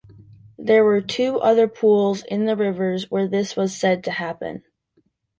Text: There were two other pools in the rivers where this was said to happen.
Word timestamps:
There 0.57 0.83
were 0.83 0.99
two 0.99 1.37
other 1.41 1.67
pools 1.67 2.23
in 2.23 2.45
the 2.45 2.55
rivers 2.55 3.11
where 3.11 3.27
this 3.27 3.55
was 3.55 3.77
said 3.77 4.03
to 4.05 4.11
happen. 4.13 4.63